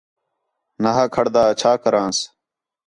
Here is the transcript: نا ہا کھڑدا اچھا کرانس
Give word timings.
نا 0.81 0.89
ہا 0.95 1.03
کھڑدا 1.13 1.41
اچھا 1.51 1.71
کرانس 1.83 2.17